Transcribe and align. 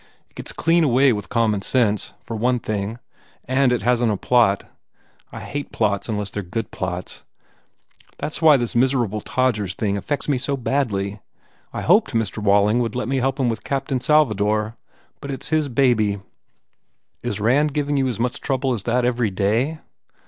It 0.31 0.35
gets 0.35 0.51
clean 0.51 0.83
away 0.83 1.13
with 1.13 1.29
common 1.29 1.61
sense, 1.61 2.13
for 2.23 2.35
one 2.35 2.57
thing. 2.57 2.97
And 3.45 3.71
it 3.71 3.83
hasn 3.83 4.07
t 4.09 4.13
a 4.13 4.17
plot. 4.17 4.63
I 5.31 5.41
hate 5.41 5.71
plots 5.71 6.09
unless 6.09 6.31
they 6.31 6.41
re 6.41 6.47
good 6.49 6.71
plots. 6.71 7.21
That 8.17 8.31
s 8.31 8.41
why 8.41 8.57
this 8.57 8.75
miserable 8.75 9.21
Todgers 9.21 9.75
thing 9.75 9.97
affects 9.97 10.27
me 10.27 10.39
so 10.39 10.57
badly. 10.57 11.19
I 11.71 11.83
hoped 11.83 12.13
Mr. 12.15 12.39
Walling 12.39 12.79
would 12.79 12.95
let 12.95 13.07
me 13.07 13.17
help 13.17 13.39
him 13.39 13.47
with 13.47 13.63
Captain 13.63 14.01
Salvador. 14.01 14.75
But 15.19 15.29
it 15.29 15.43
s 15.43 15.49
his 15.49 15.69
baby." 15.69 16.19
"Is 17.21 17.39
Rand 17.39 17.71
giving 17.75 17.95
you 17.95 18.07
as 18.07 18.19
much 18.19 18.41
trouble 18.41 18.73
as 18.73 18.81
that 18.89 19.05
every 19.05 19.29
day?" 19.29 19.81